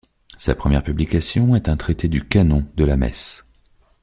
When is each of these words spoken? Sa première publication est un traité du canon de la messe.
Sa 0.35 0.55
première 0.55 0.81
publication 0.83 1.55
est 1.55 1.69
un 1.69 1.77
traité 1.77 2.07
du 2.07 2.27
canon 2.27 2.65
de 2.75 2.83
la 2.83 2.97
messe. 2.97 3.45